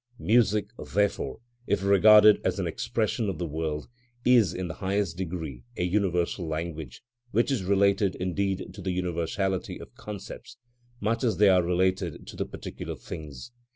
Music, 0.17 0.71
therefore, 0.95 1.41
if 1.67 1.83
regarded 1.83 2.41
as 2.43 2.57
an 2.57 2.65
expression 2.65 3.29
of 3.29 3.37
the 3.37 3.45
world, 3.45 3.87
is 4.25 4.51
in 4.51 4.67
the 4.67 4.73
highest 4.81 5.15
degree 5.15 5.63
a 5.77 5.83
universal 5.83 6.47
language, 6.47 7.03
which 7.29 7.51
is 7.51 7.63
related 7.63 8.15
indeed 8.15 8.73
to 8.73 8.81
the 8.81 8.93
universality 8.93 9.77
of 9.79 9.93
concepts, 9.93 10.57
much 10.99 11.23
as 11.23 11.37
they 11.37 11.49
are 11.49 11.61
related 11.61 12.25
to 12.25 12.35
the 12.35 12.45
particular 12.47 12.95
things. 12.95 13.51